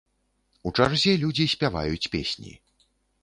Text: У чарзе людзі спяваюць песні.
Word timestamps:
У 0.69 0.71
чарзе 0.77 1.13
людзі 1.25 1.45
спяваюць 1.55 2.09
песні. 2.17 2.53